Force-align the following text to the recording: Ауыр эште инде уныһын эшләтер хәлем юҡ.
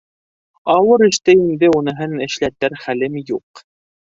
Ауыр 0.75 1.03
эште 1.09 1.35
инде 1.41 1.69
уныһын 1.81 2.15
эшләтер 2.29 2.79
хәлем 2.87 3.21
юҡ. 3.35 3.65